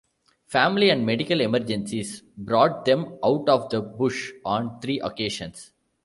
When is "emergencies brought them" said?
1.41-3.19